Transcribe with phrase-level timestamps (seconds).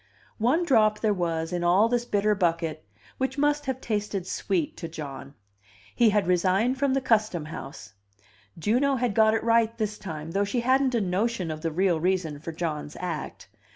[0.39, 2.83] One drop there was in all this bitter bucket,
[3.19, 5.35] which must have tasted sweet to John.
[5.95, 7.93] He had resigned from the Custom House:
[8.57, 11.99] Juno had got it right this time, though she hadn't a notion of the real
[11.99, 13.47] reason for John's act.